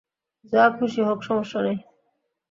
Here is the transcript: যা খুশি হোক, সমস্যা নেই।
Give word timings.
যা 0.53 0.63
খুশি 0.77 1.01
হোক, 1.07 1.19
সমস্যা 1.23 1.59
নেই। 1.61 1.77